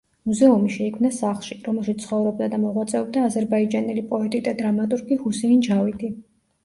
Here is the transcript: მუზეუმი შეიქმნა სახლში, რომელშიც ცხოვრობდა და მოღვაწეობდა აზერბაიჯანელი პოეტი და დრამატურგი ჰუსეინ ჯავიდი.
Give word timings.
მუზეუმი 0.27 0.69
შეიქმნა 0.75 1.11
სახლში, 1.17 1.57
რომელშიც 1.67 2.01
ცხოვრობდა 2.07 2.47
და 2.53 2.59
მოღვაწეობდა 2.65 3.25
აზერბაიჯანელი 3.29 4.07
პოეტი 4.15 4.43
და 4.49 4.55
დრამატურგი 4.63 5.19
ჰუსეინ 5.27 5.63
ჯავიდი. 5.69 6.11